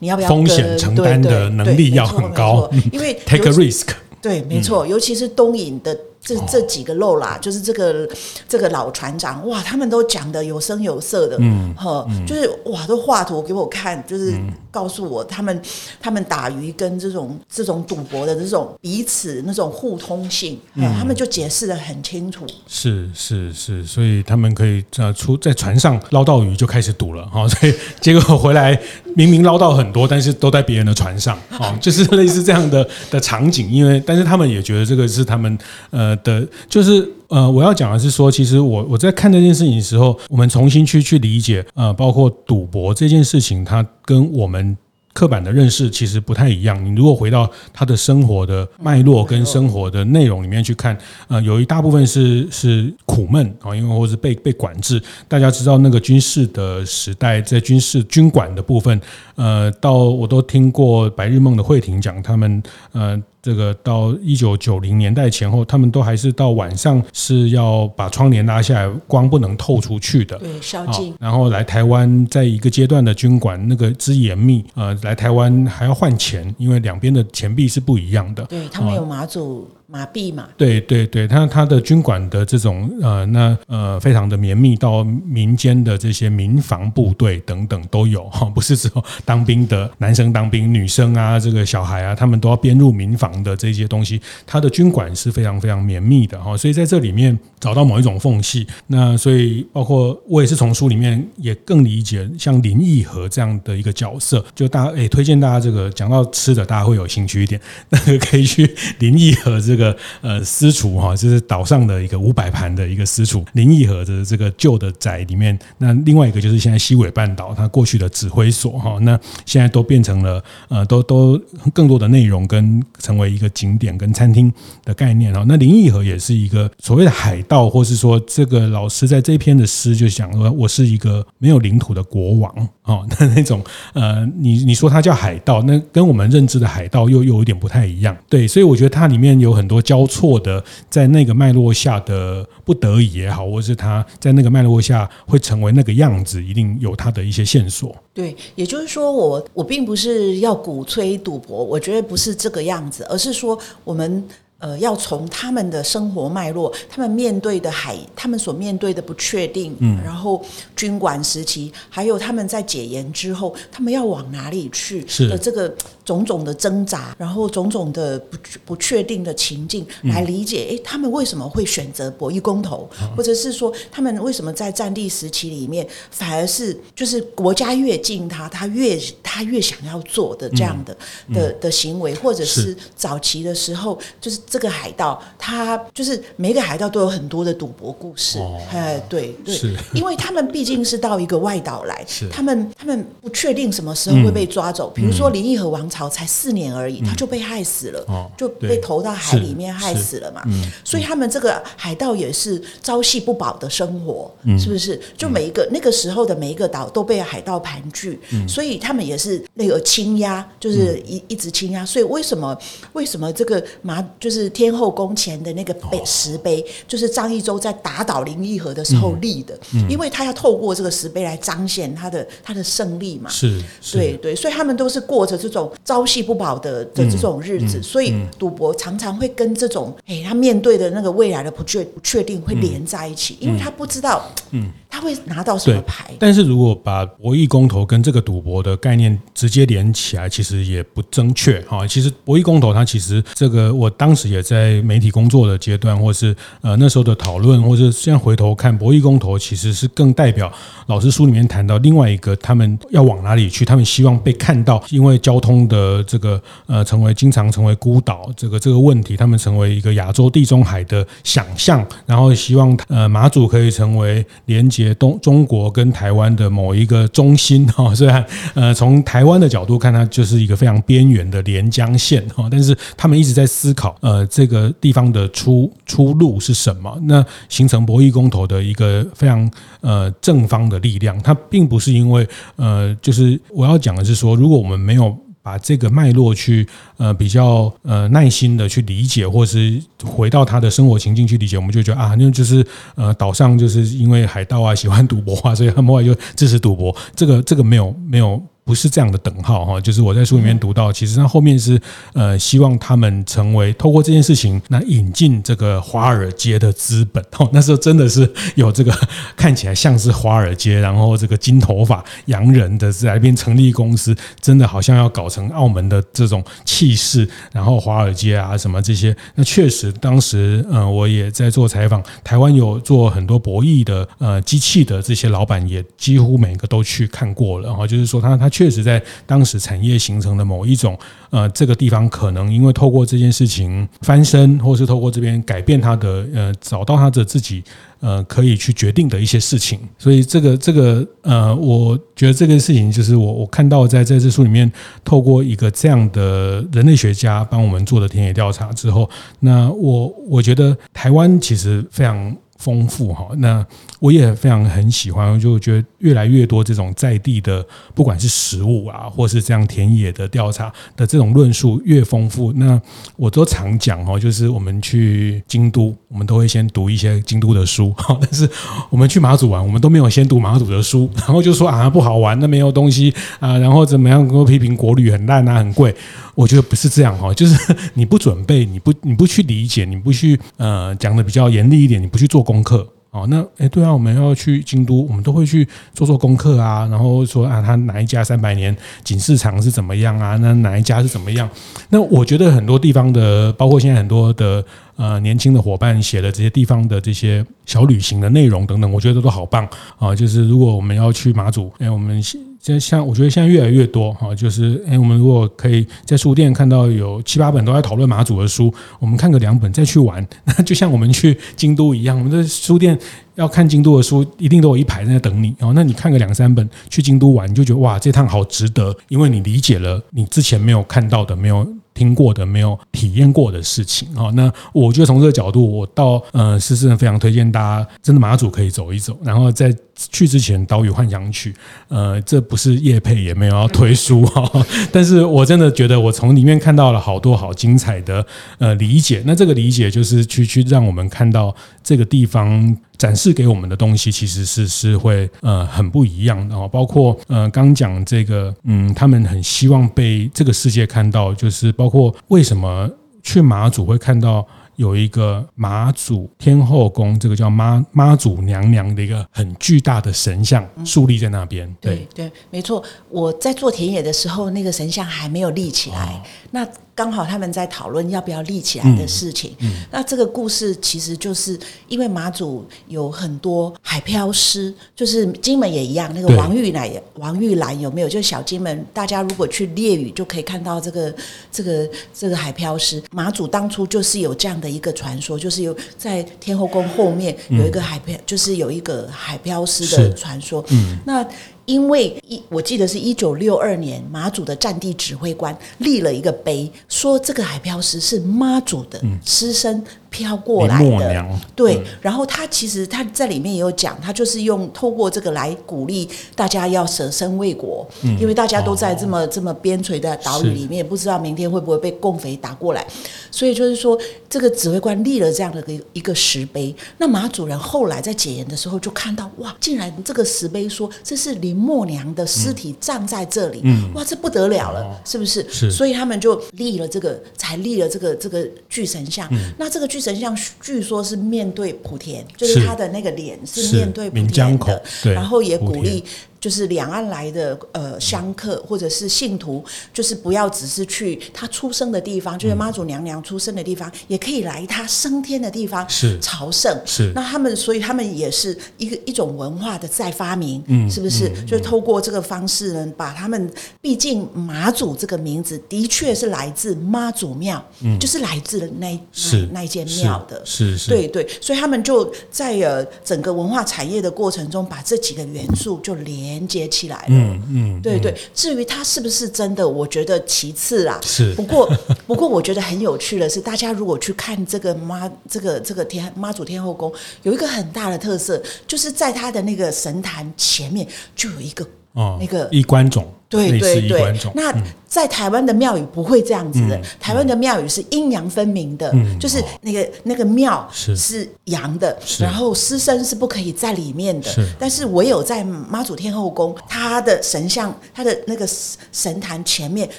[0.00, 3.88] 你要不要风险承担的能力要很高，因为 take a risk。
[4.20, 5.98] 对，没错，尤其是东引的。
[6.22, 8.08] 这这几个漏啦，就是这个
[8.48, 14.38] 这个老船长哇，他们都讲得有声有色的，嗯，呵，就是哇，都画图给我看，就是
[14.70, 15.60] 告诉我他们
[16.00, 22.46] 他们打鱼跟这种这种赌博的这种彼此那种互通性，嗯，他们就解释的很清楚。
[22.68, 28.80] 是是是，所以他们可以呃出在船上捞到鱼就开始赌了哈，所以结果回来
[29.14, 35.58] 明明捞到很多，但是都在别人的船上， 哦，就是类似这样的的场景，因为但是他们也觉得这个是他们
[35.90, 36.16] 呃。
[36.22, 44.76] 的，就是呃，我要讲的是说，其实我我在看这件事情的时候，我们重新去去理解，呃，包括赌博这件事情，它跟我们。
[45.12, 46.82] 刻板的认识其实不太一样。
[46.84, 50.96] 你如果回到他的生活的脉络跟生活的内容里面去看，
[51.28, 55.02] 呃，有一大部分是是苦闷啊，因为或是被被管制。
[55.28, 59.00] 大家知道那个军事的时代，在军事军管的部分，
[59.36, 70.38] 呃，到我都听过白日梦的慧婷讲，他们呃，这个到一九九零年代前后，他们都还是到晚上是要把窗帘拉下来，光不能透出去的。
[70.38, 71.12] 对，宵禁。
[71.20, 74.96] 然后来台湾，在一个阶段的军管那个之严密，呃。
[75.02, 78.44] 来台湾还要换钱，因为两边的钱币是不一样的。
[78.44, 79.68] 对，他们有马祖。
[79.92, 109.81] 麻痹嘛，对对对，他他的军管的这种呃，那呃，非常的绵密，到民间的这些民防部队等等都有 哈，不是只有当兵的男生当兵，女生啊，这个小孩啊，他们都要编入民防的这些东西，他的军管是非常非常绵密的哈，所以在这里面找到某一种缝隙，那所以包括我也是从书里面也更理解像林毅和这样的一个角色，就大家诶推荐大家这个讲到吃的，大家会有兴趣一点，那个可以去林毅和这个。
[109.82, 121.40] 个呃私厨哈，就是岛上的一个五百盘的一个私厨林义和的这个旧的宅里面，那另外一个就是现在西尾半岛它过去的指挥所哈，那现在都变成了呃都都
[121.74, 124.52] 更多的内容跟成为一个景点跟餐厅
[124.84, 125.44] 的概念哈。
[125.48, 133.62] 那林义和也是一个所谓的海盗，或是说这个老师在这篇的诗就讲说，我是一个没有领土的国王哦， 那那种
[133.94, 139.71] 呃你你说他叫海盗，那跟我们认知的海盗又又有点不太一样，对，所以我觉得它里面有很多。
[139.72, 147.96] 多交错的，在那个脉络下的不得已也好，或者是他在那个脉络下会成为那个样子，一定有他的一些线索。
[148.12, 154.22] 对，也就是说，我我并不是要鼓吹赌博，我觉得不是这个样子，而是说我们。
[154.62, 160.40] 呃，要从他们的生活脉络，他们面对的海，他们所面对的不确定，嗯，然后
[160.76, 178.96] 军管时期，还有他们在解严之后，他们要往哪里去的这个种种的挣扎，然后种种的不不确定的情境来理解，哎，他们为什么会选择博弈公投，或者是说他们为什么在战地时期里面反而是就是国家越近他，他越
[179.32, 180.94] 他越想要做的这样的
[181.32, 188.38] 的的行为，或者是早期的时候，就是这个海盗，他就是每个海盗都有很多的赌博故事，
[188.70, 189.56] 哎，对对，
[189.94, 200.42] 因为他们毕竟是到一个外岛来，他们他们不确定什么时候会被抓走，比如说林毅和王朝才四年而已，他就被害死了，就被投到海里面害死了嘛，
[200.84, 205.00] 所以他们这个海盗也是朝夕不保的生活，是不是？
[205.16, 211.86] 就每一个那个时候的每一个岛都被海盗盘踞，所以他们也是那个倾压，就是一一直倾压。
[211.86, 212.56] 所以为什么
[212.92, 219.56] 为什么这个马就是天后宫前的那个碑石碑，就是张一周在打倒林义和的时候立的，
[219.88, 223.30] 因为他要透过这个石碑来彰显他的他的胜利嘛。
[223.30, 234.70] 是，对对，所以他们都是过着这种朝夕不保的的这种日子，所以赌博常常会跟这种哎，他面对的那个未来的不确不确定会连在一起，因为他不知道，嗯。
[234.94, 236.12] 他会拿到什么牌？
[236.18, 241.86] 但是如果把博弈公投跟这个赌博的概念直接连起来，其实也不正确哈。
[241.86, 250.52] 其实博弈公投它其实这个，我当时也在媒体工作的阶段，或是呃那时候的讨论，或是现在回头看，博弈公投其实是更代表
[250.86, 253.64] 老师书里面谈到另外一个，他们要往哪里去？
[253.64, 264.92] 他们希望被看到，因为交通的这个呃成为经常成为孤岛这个这个问题，他们成为一个亚洲地中海的想象，然后希望呃马祖可以成为连接。
[265.02, 276.98] 东中国跟台湾的某一个中心哈，虽然呃从台湾的角度看，它就是一个非常边缘的连江县哈，但是他们一直在思考呃这个地方的出出路是什么？
[277.04, 285.16] 那形成博弈公投的一个非常呃正方的力量，它并不是因为呃就是我要讲的是说，如果我们没有。
[285.44, 286.64] 把这个脉络去
[286.98, 296.94] 呃比较呃耐心的去理解，或是回到他的生活情境去理解，我们就觉得啊，那就是呃岛上就是因为海盗啊喜欢赌博啊，所以他们后来就支持赌博。
[297.16, 298.40] 这个这个没有没有。
[298.64, 301.80] 不是这样的等号哈，就是我在书里面读到，其实它后面是
[302.12, 308.96] 呃希望他们成为透过这件事情，那引进这个华尔街的资本哦，那时候真的是有这个
[309.36, 328.51] 看起来像是华尔街，然后这个金头发洋人的在那边成立公司，真的好像要搞成澳门的这种气势，然后华尔街啊什么这些，那确实当时呃我也在做采访，台湾有做很多博弈的呃机器的这些老板，也几乎每个都去看过了哈，就是说他他。
[328.52, 330.96] 确实，在当时产业形成的某一种，
[331.30, 337.64] 呃，这个地方可能因为透过这件事情翻身，或是透过这边改变他的，呃，找到他的自己，
[338.00, 339.80] 呃，可以去决定的一些事情。
[339.98, 344.70] 所以，这个这个，呃，我觉得这个事情就是我我看到在在这书里面，
[345.02, 349.08] 透过一个这样的人类学家帮我们做的田野调查之后，
[349.40, 352.36] 那我我觉得台湾其实非常。
[352.62, 353.66] 丰富哈，那
[353.98, 362.80] 我也非常很喜欢，就觉得越来越多这种在地的，不管是食物啊，或是这样田野的调查的这种论述越丰富，那
[363.16, 368.48] 我都常讲哈，就是我们去京都，我们都会先读一些京都的书哈，但是
[368.88, 375.92] 我们去马祖玩，我们都没有先读马祖的书，然后就说啊不好玩，那没有东西啊，然后怎么样，都批评国旅很烂啊，很贵。
[376.34, 383.26] 我觉得不是这样哈，就是你不准备，你不你不去理解，你不去呃讲的比较严厉一点，你不去做功课哦。
[383.28, 390.36] 那诶对啊，我们要去京都，我们都会去做做功课啊，然后说啊，他哪一家三百年锦市场是怎么样啊？
[390.36, 391.48] 那哪一家是怎么样？
[391.88, 394.64] 那我觉得很多地方的，包括现在很多的
[394.96, 399.66] 呃年轻的伙伴写的这些地方的这些小旅行的内容等等，我觉得都好棒
[399.98, 400.14] 啊。
[400.14, 402.22] 就是如果我们要去马祖，诶我们。
[402.62, 412.96] 现在像我觉得现在越来越多哈，就是诶，我们如果可以在书店看到有七八本都在讨论马祖的书，我们看个两本再去玩， 那就像我们去京都一样，我们的书店
[413.34, 415.72] 要看京都的书，一定都有一排在等你哦。
[415.74, 421.66] 那你看个两三本去京都玩，你就觉得哇，这趟好值得，因为你理解了你之前没有看到的，没有。
[421.94, 429.14] 听过的没有体验过的事情哦，那我觉得从这个角度，我到呃，是真的非常推荐大家，真的马祖可以走一走。
[429.22, 431.54] 然后在去之前，岛屿幻想曲，
[431.88, 434.50] 呃，这不是叶配，也没有要推书哈，
[434.92, 438.24] 但是我真的觉得我从里面看到了好多好精彩的
[438.58, 439.22] 呃理解。
[439.26, 442.76] 那这个理解就是去去让我们看到这个地方。
[442.98, 452.88] 展示给我们的东西其实是是会呃很不一样的哦，包括呃刚讲这个嗯，他们很希望被这个世界看到，就是包括为什么
[453.20, 461.72] 去马祖会看到有一个妈祖天后宫，这个叫妈妈祖娘娘的一个很巨大的神像竖立在那边。
[461.80, 462.82] 对对，没错。
[463.08, 466.14] 我在做田野的时候，那个神像还没有立起来。
[466.14, 469.56] 哦、那刚好他们在讨论要不要立起来的事情。
[469.60, 476.12] 嗯嗯、那这个故事其实就是因为马祖有很多海漂师，就是金门也一样。
[476.14, 478.08] 那个王玉兰，对王玉兰有没有？
[478.08, 481.14] 就是小金门，大家如果去烈屿就可以看到这个
[481.50, 483.02] 这个这个海漂师。
[483.10, 490.64] 马祖当初就是有这样的一个传说，就是有在天后宫后面有一个海漂，嗯、就是有一个海漂师的传说。
[490.68, 491.26] 嗯，那。
[491.64, 499.84] 因为一，我记得是一九六二年，马祖的战地指挥官立了一个碑，说这个海漂石是妈祖的尸身。
[500.12, 512.86] 飘过来的，对，然后他其实他在里面也有讲，他就是用透过这个来鼓励大家要舍身为国，嗯、因为大家都在这么、哦、这么边陲的岛屿里面，不知道明天会不会被共匪打过来，
[513.30, 513.98] 所以就是说
[514.28, 516.74] 这个指挥官立了这样的一个一个石碑。
[516.98, 525.48] 那马主任后来在解严的时候就看到，哇，竟然这个石碑说这是林默娘的尸体葬在这里，嗯、哇，这不得了了，哦、是不是？
[525.48, 529.26] 是，所以他们就立了这个，才立了这个这个巨神像。
[529.30, 534.82] 嗯、那这个巨神像据说是面对莆田，就是他的那个脸是面对莆田的，
[535.14, 536.04] 然后也鼓励。
[536.42, 546.18] 就是两岸来的呃香客或者是信徒，就是不要只是去他出生的地方，就是妈祖娘娘出生的地方，也可以来他升天的地方是。
[546.20, 546.76] 朝圣。
[546.84, 547.12] 是。
[547.14, 551.30] 那他们，所以他们也是一个一种文化的再发明，嗯，是不是？
[551.46, 553.48] 就是透过这个方式呢，把他们，
[553.80, 566.31] 毕竟妈祖这个名字的确是来自妈祖庙，嗯，就是来自那是那间庙的，是是，对对，所以他们就在呃整个文化产业的过程中，把这几个元素就连。
[566.32, 568.14] 连接起来了，嗯嗯，对对。
[568.34, 570.98] 至于它是不是真的，我觉得其次啦。
[571.02, 571.70] 是，不过
[572.06, 576.90] 不过，我觉得很有趣的是，大家如果去看这个妈，这个这个天妈祖天后宫，
[577.22, 583.06] 有一个很大的特色，就是在它的那个神坛前面就有一个哦，那个衣冠冢。
[583.28, 584.52] 对对对，那
[584.92, 586.78] 在台湾的庙宇不会这样子的。
[587.00, 591.26] 台湾的庙宇是阴阳分明的，就是那个那个庙是。
[591.46, 594.30] 阳的，然后尸身是不可以在里面的。
[594.58, 598.46] 但是唯有在妈祖天后宫，他的神像，他的那个
[598.92, 599.88] 神坛前面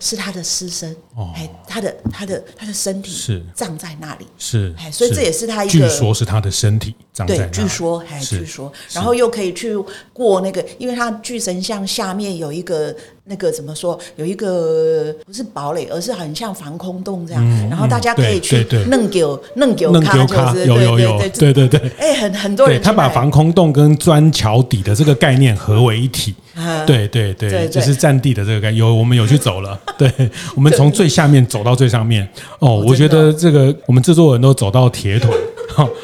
[0.00, 0.94] 是他的尸身，
[1.34, 3.44] 哎，他的他的他的身体是。
[3.54, 9.76] 葬在那里，是，哎，所以这也是他一个，据说是他的身体葬在那里，对，据说，哎，据说，然后又可以去
[10.12, 12.94] 过那个，因为他巨神像下面有一个。
[13.28, 13.98] 那个怎么说？
[14.16, 17.68] 有一个不是堡垒，而是很像防空洞这样。
[17.68, 19.20] 然后大家可以去弄给
[19.54, 21.80] 弄给我看，就是有有有，对对对。
[21.98, 26.34] 哎，很很多人他把防空洞跟砖桥底的这个概念合为一体。
[26.86, 28.80] 对对对，就是占地的这个概念。
[28.80, 30.10] 有我们有去走了， 对，
[30.56, 32.28] 我们从最下面走到最上面。
[32.58, 35.30] 哦，我觉得这个我们制作人都走到铁腿，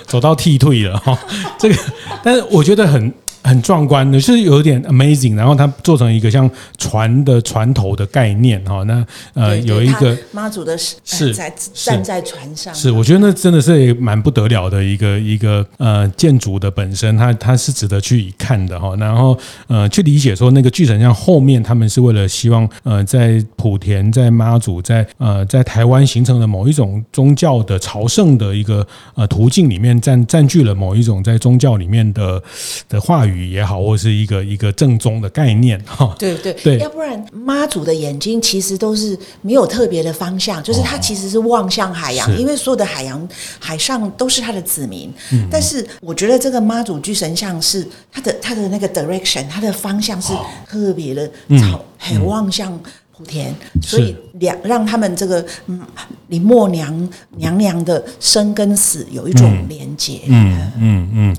[0.06, 1.18] 走到剃退了哈。
[1.58, 1.74] 这个，
[2.22, 3.12] 但是我觉得很。
[3.44, 32.42] 很壮观的，是有点 amazing，然后它做成一个像船的船头的概念哈，那呃有一个妈祖的是在站在船上，是我觉得那真的是蛮不得了的一个一个呃建筑的本身，它它是值得去一看的哈，然后呃去理解说那个巨神像后面他们是为了希望呃在莆田在妈祖在呃在台湾形成了某一种宗教的朝圣的一个呃途径里面占占据了某一种在宗教里面的
[32.88, 33.33] 的话语。
[33.34, 36.14] 语也好，或是一个一个正宗的概念哈。
[36.18, 36.54] 对对。
[36.64, 45.12] 对，要不然妈祖的眼睛其实都是没有特别的方向，就是它其实是望向海洋，哦、因为所有的海洋海上都是他的子民。
[45.32, 50.32] 嗯、但是我觉得这个妈祖巨神像是它的它的那个 direction，它的方向是
[50.66, 52.72] 特别的朝，很、嗯、望向
[53.18, 55.80] 莆田，嗯、所以两让他们这个嗯
[56.28, 60.20] 林默娘娘娘的生跟死有一种连结。
[60.28, 60.70] 嗯嗯嗯。
[60.78, 61.36] 嗯嗯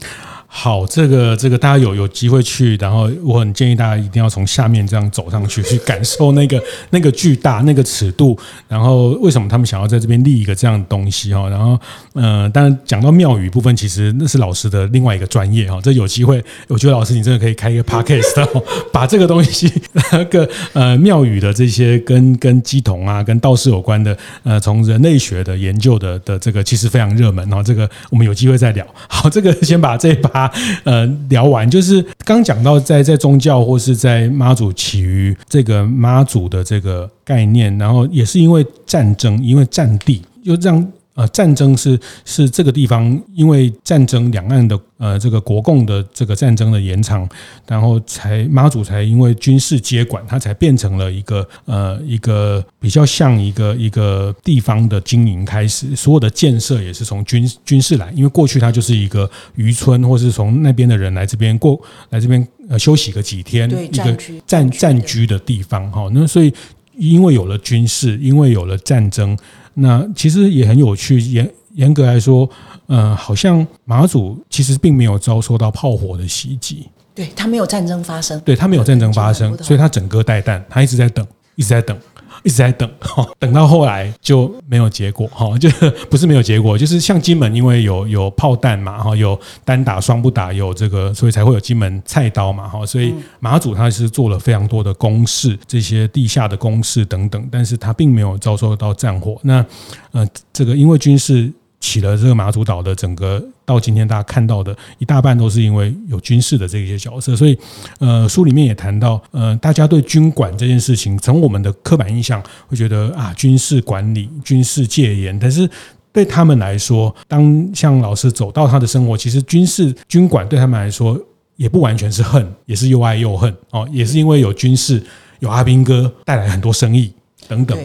[0.58, 6.60] 好，这个这个大家有有机会去，然后我很建议大家一定要从下面这样走上去，去感受那个
[6.92, 8.40] 那个巨大那个尺度。
[8.70, 11.50] 然后为什么他们想要在这边立一个这样的东西哈？
[11.50, 11.78] 然后
[12.14, 15.78] 呃，当然讲到庙宇部分，其实那是老师的另外一个专业哈。
[15.84, 18.64] 这有机会，我觉得老师你真的可以开一个 podcast，
[18.94, 19.70] 把这个东西
[20.14, 27.62] 那个呃庙宇的这些跟跟鸡童啊、跟道士有关的呃，从人类学的研究的的这个其实非常热门哈。
[27.62, 28.88] 这个我们有机会再聊。
[29.10, 30.45] 好，这个先把这一把。
[30.84, 47.28] 呃，聊完就是刚讲到在在宗教或是在妈祖起于这个妈祖的这个概念，然后也是因为战争，因为战地，又让呃战争是是这个地方因为战争两岸的呃这个国共的这个战争的延长，
[47.68, 66.54] 然后才妈祖才因为军事接管，它才变成了一个呃一个比较像一个一个地方的经营开始，所有的建设也是从军军事来，因为过去它就是一个渔村，或是从那边的人来这边过来这边呃休息个几天，一个暂暂居的地方哈，那所以。
[66.98, 69.38] 因为有了军事，因为有了战争，
[69.76, 71.20] 那其实也很有趣。
[71.20, 72.50] 严严格来说，
[72.88, 81.98] 呃，好像马祖其实并没有遭受到炮火的袭击，对，他没有战争发生，对，他没有战争发生，所以他整个待旦，他一直在等，一直在等。
[82.46, 85.68] 一直在等， 哈等到后来就没有结果，哈，就
[86.10, 99.38] 不是没有结果，就是像金门，因为有有炮弹嘛，哈，有单打双不打，有这个，所以才会有金门菜刀嘛，哈，所以马祖他是做了非常多的攻势，这些地下的攻势等等，但是他并没有遭受到战火。
[99.42, 99.66] 那
[100.12, 101.52] 呃，这个因为军事。
[101.86, 107.56] 起了这个马祖岛的整个到今天大家看到的一大半都是因为有军事的这些角色，所以
[108.00, 115.70] 呃书里面也谈到呃大家对军管这件事情，从我们的刻板印象会觉得啊军事管理、军事戒严，但是
[116.12, 121.20] 对他们来说，当像老师走到他的生活，其实军事军管对他们来说
[121.56, 125.04] 也不完全是恨，也是又爱又恨哦，也是因为有军事
[125.40, 127.14] 有阿兵哥带来很多生意
[127.48, 127.78] 等等。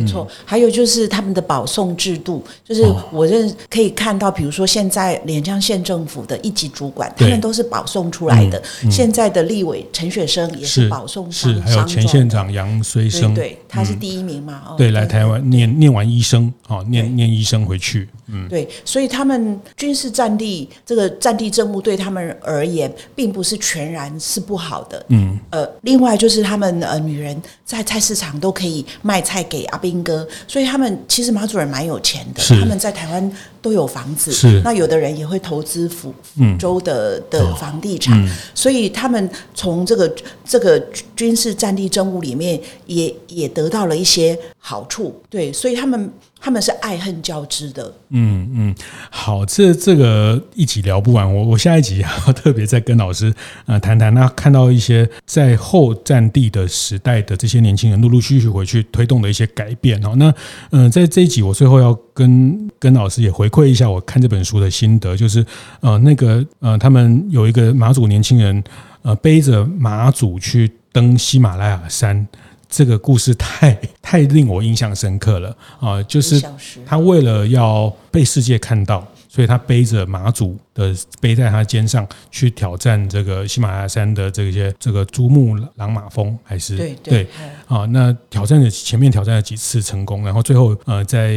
[0.00, 8.62] 没错，还有就是他们的保送制度，就是我认可以看到，比如说现在连江县政府的一级主管，他们都是保送出来的。
[8.90, 14.74] 现在的立委陈雪生也是保送上，是还有前县长杨虽生，对，他是第一名嘛。
[14.76, 33.32] 对，来台湾念念完医生，哦，念念医生回去，嗯，对，所以他们军事战地这个战地政务对他们而言，并不是全然是不好的，嗯，呃，另外就是他们呃女人在菜市场都可以卖菜给阿兵哥，所以他们其实马祖人蛮有钱的，他们在台湾
[33.62, 34.60] 都有房子，是。
[34.62, 38.22] 那有的人也会投资福福州的的房地产，
[38.54, 40.14] 所以他们从这个
[40.44, 40.78] 这个
[41.16, 46.12] 军事战地政务里面也也得到了一些好处，对，所以他们。
[46.40, 47.92] 他们是爱恨交织的。
[48.10, 48.74] 嗯嗯，
[49.10, 53.32] 好，这这个一集聊不完，我我下一集要特别再跟老师
[53.66, 54.12] 呃谈谈。
[54.14, 60.14] 那看到一些在后战地的时代的这些年轻人陆陆续续回去推动的一些改变哦。
[60.16, 60.32] 那
[60.70, 65.44] 嗯、在这一集我最后要跟跟老师也回馈一下我看这本书的心得，就是
[65.80, 68.62] 呃那个呃他们有一个马祖年轻人
[69.02, 72.26] 呃背着马祖去登喜马拉雅山。
[72.68, 76.02] 这个故事太 太令我印象深刻了啊！
[76.04, 76.42] 就是
[76.86, 87.26] 他为了要被世界看到，所以他背着马祖的背在他肩上去挑战这个喜马拉雅山的这些这个珠穆朗玛峰，还是对对
[87.66, 87.84] 啊？
[87.86, 91.34] 那挑战的前面挑战了几次成功，然后最后呃在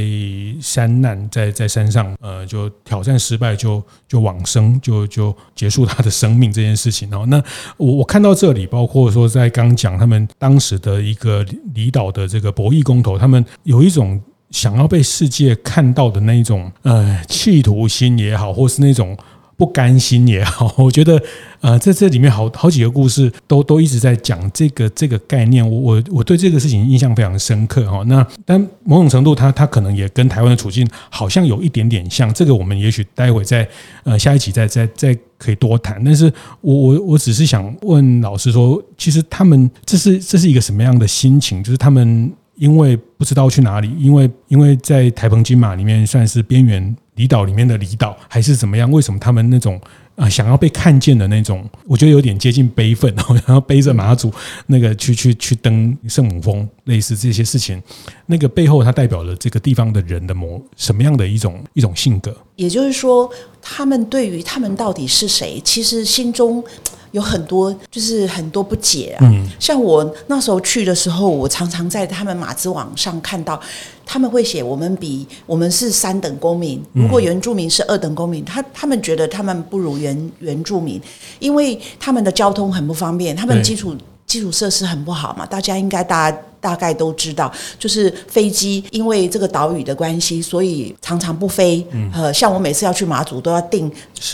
[0.61, 7.25] 山难在在山上呃就挑战失败就就往生就就结束他的生命这件事情哦。
[7.27, 7.43] 那
[7.77, 14.21] 我我看到这里，包括说在刚讲他们当时的一个离岛的这个博弈公投，他们有一种
[14.51, 19.17] 想要被世界看到的那一种呃企图心也好，或是那种。
[19.57, 21.21] 不甘心也好， 我觉得，
[21.59, 28.01] 呃，在这里面好好几个故事都都一直在讲这个这个概念，我我我对这个事情印象非常深刻哈。
[28.07, 33.67] 那但某种程度，它它可能也跟台湾的处境好像有一点点像，这个我们也许待会再
[34.03, 36.03] 呃下一期再再再可以多谈。
[36.03, 41.63] 但是我我我只是想问老师说，其实他们这是这是一个什么样的心情？
[41.63, 46.95] 就是他们因为不知道去哪里，因为因为在台澎金马里面算是边缘。
[47.15, 48.89] 离岛里面的离岛还是怎么样？
[48.89, 49.79] 为什么他们那种
[50.15, 53.13] 啊想要被看见的那种，我觉得有点接近悲愤，
[53.45, 54.31] 然后背着马祖
[54.65, 57.79] 那个去去去登圣母峰，类似这些事情，
[58.25, 62.35] 那个背后它代表了这个地方的人的某什么样的一种一种性格？
[62.55, 63.29] 也就是说，
[63.61, 66.63] 他们对于他们到底是谁，其实心中。
[67.11, 73.59] 有很多就是很多不解啊，嗯，像我那时候去的时候，我常常在他们马子网上看到，
[74.05, 81.01] 他们会写我们比我们是三等公民，如果原住民是二等公民，他他们觉得他们不如原原住民，
[81.39, 83.95] 因为他们的交通很不方便，他们基础
[84.25, 86.37] 基础设施很不好嘛，大家应该大家。
[86.61, 91.85] 大概都知道，就是飞机因为这个岛屿的关系，所以常常不飞。
[92.13, 93.91] 呃，像我每次要去马祖都要订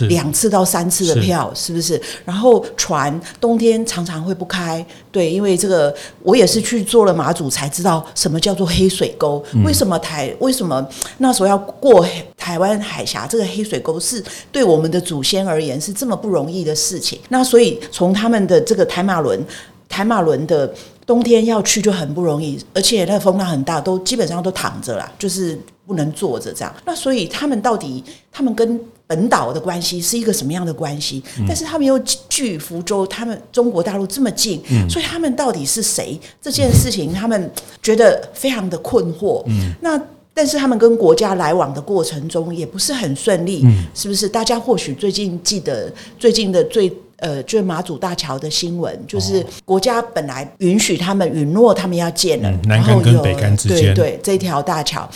[0.08, 2.00] 两次到三次的票，是，是不是？
[2.24, 9.42] 然后船冬天常常会不开，对，因为这个我也是去做了马祖才知道什么叫做黑水沟。
[9.64, 12.06] 为什么台为什么那时候要过
[12.36, 13.26] 台湾海峡？
[13.26, 14.22] 这个黑水沟是
[14.52, 17.18] 对我们的祖先而言是这么不容易的事情。
[17.30, 19.42] 那所以从他们的这个台马轮。
[19.90, 20.72] 台台马轮的
[21.08, 26.74] 冬天要去就很不容易，而且那个风浪很大，都基本上都躺着啦，就是不能坐着这样。
[26.84, 31.22] 那所以他们到底他们跟本岛的关系是一个什么样的关系？
[31.38, 31.98] 嗯、但是他们又
[32.28, 36.20] 距福州，他们中国大陆这么近，嗯、所以他们到底是谁？
[36.42, 37.50] 这件事情他们
[37.82, 39.42] 觉得非常的困惑。
[39.46, 39.98] 嗯，那。
[40.34, 44.28] 但是他们跟国家来往的过程中也不是很顺利，嗯、是不是？
[44.28, 46.88] 大家或许最近记得最近的最
[47.18, 55.08] 呃，就是马祖大桥的新闻，就是国家本来允许他们允诺他们要建了，嗯、南竿跟北竿之间，对对，这条大桥，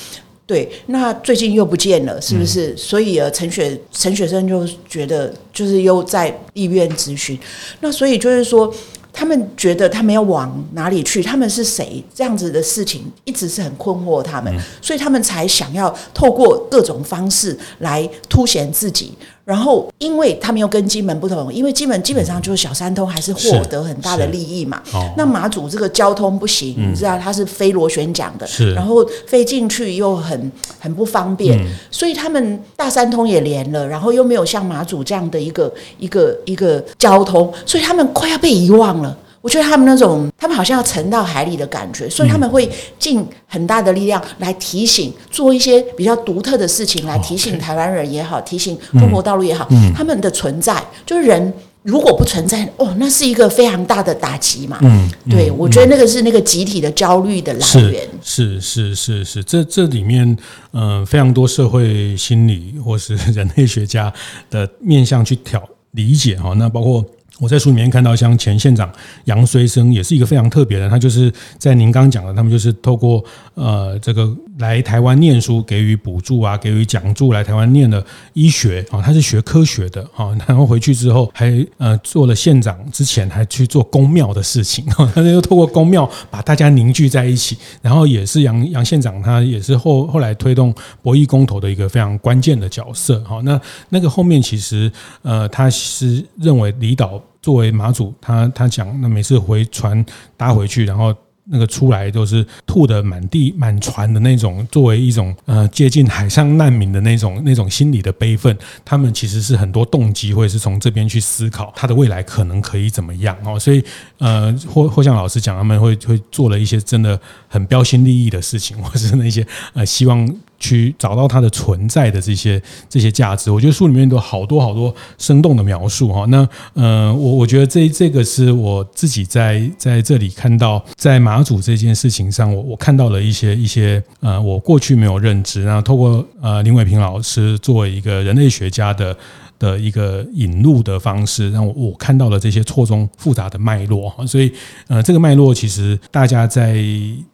[0.46, 2.72] 对，那最近又不见了，是不是？
[2.72, 7.38] 嗯、所以呃，陈雪陈雪生就觉得就是又在医院咨询，
[7.80, 8.72] 那所以就是说。
[9.14, 11.22] 他们觉得他们要往哪里去？
[11.22, 12.02] 他们是谁？
[12.14, 14.50] 这样子的事情一直是很困惑他们，
[14.80, 19.12] 所以他们才想要透过各种方式来凸显自己。
[19.44, 24.80] 然后，因为他们又跟金门不同，因为金门基本上就是小三通，还是获得很大的利益嘛。
[25.16, 31.58] 那马祖这个交通不行，你知道它是飞螺旋桨的，然后飞进去又很很不方便，
[31.90, 39.18] 所以他们大三通也连了，然后又没有像马祖这样的一个一个一个交通，所以他们快要被遗忘了。
[39.42, 50.80] 我觉得他们那种，他们好像要沉到海里的感觉，所以他们会尽很大的力量来提醒，做一些比较独特的事情来提醒台湾人也好，提醒中国大陆也好，他们的存在。
[51.04, 54.78] 就是人如果不存在，哦，那是一个非常大的打击嘛。
[54.82, 58.08] 嗯，对，我觉得那个是那个集体的焦虑的来源。
[58.22, 60.36] 是是是是是，这这里面，
[60.72, 64.12] 嗯，非常多社会心理或是人类学家
[64.48, 67.04] 的面向去挑理解哈，那包括。
[67.38, 68.90] 我在书里面看到，像前县长
[69.24, 73.24] 杨虽生也是一个非常特别的，他就是在您刚刚讲的，他们就是透过
[73.54, 78.04] 呃这个来台湾念书，给予补助啊，给予奖助来台湾念的
[78.34, 97.20] 医学啊，他是学科学的啊，然后回去之后还呃做了县长之前还去做公庙的事情，他就透过公庙把大家凝聚在一起，然后也是杨杨县长他也是后后来推动博弈公投的一个非常关键的角色哈，那那个后面其实呃他是认为离岛。
[97.42, 100.02] 作为马祖，他他讲，那每次回船
[100.36, 101.12] 搭回去，然后
[101.44, 113.58] 那个出来都是吐得满地满船的那种，作为一种呃接近海上难民的那种 那种心理的悲愤，他们其实是很多动机，会是从这边去思考他的未来可能可以怎么样哦。
[113.58, 113.84] 所以
[114.18, 120.32] 呃，或或像老师讲，他们会会做了一些真的很标新立异的事情，或是那些呃希望。
[120.62, 126.24] 去找到它的存在的这些这些价值，我觉得书里面都好多好多生动的描述哈。
[126.26, 135.64] 那呃，我我觉得这这个是我自己在在这里看到，在马祖这件事情上，我我看到了一些一些呃，我过去没有认知。
[135.64, 139.16] 然后透过呃林伟平老师作为一个人类学家的
[139.62, 144.26] 的一个引入的方式，让我我看到了这些错综复杂的脉络哈。
[144.26, 144.52] 所以
[144.88, 146.84] 呃，这个脉络其实大家在。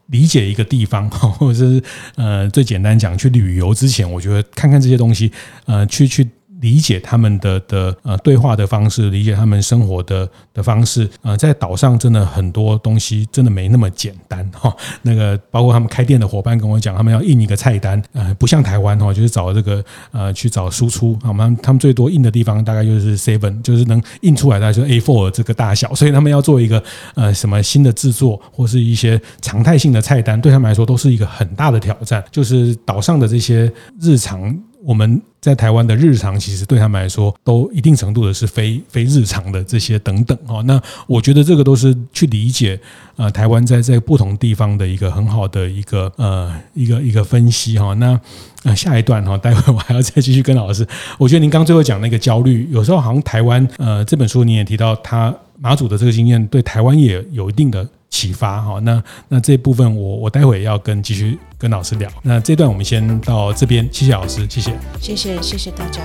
[0.09, 1.83] 理解一个地方，或者是
[2.17, 5.31] 呃，最简单讲，去旅游之前，我觉得看看这些东西，
[5.67, 6.27] 呃，去去。
[6.61, 14.75] 理解他们的的呃对话的方式，理解他们生活的的方式，呃，在岛上真的很多东西真的没那么简单 哈。
[15.03, 26.83] 那个包括他们开店的伙伴跟我讲，他们要印一个菜单，呃，不像台湾哈，就是找这个呃去找输出，他们他们最多印的地方大概就是 seven，就是能印出来的就是 A4 这个大小，所以他们要做一个
[27.15, 32.25] 呃什么新的制作或是一些常态性的菜单，对他们来说都是一个很大的挑战。
[32.33, 34.59] 就是岛上的这些日常。
[34.89, 40.63] 我们在台湾的日常，其实对他们来说，都一定程度的是非非日常的这些等等哈。
[40.63, 42.81] 那我觉得这个都是去理解
[43.17, 47.93] 呃台湾在在不同地方的一个很好的一个呃一个一个分析哈。
[47.97, 48.19] 那
[48.65, 50.89] 呃下一段哈，待会我还要再继续跟老师。
[51.19, 57.87] 我觉得您刚最后讲那个焦虑，有时候好像台湾呃这本书你也提到，他马祖的这个经验对台湾也有一定的。
[58.11, 62.11] 启发哈，那那这部分我我待会要跟继续跟老师聊。
[62.23, 66.01] 那这段我们先到这边，谢谢老师，谢谢，谢谢谢谢大家。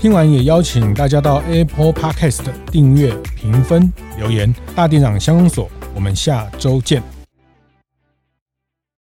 [0.00, 4.54] 听完也邀请大家到 Apple Podcast 订阅、评分、留言。
[4.74, 7.13] 大店长乡公所，我们下周见。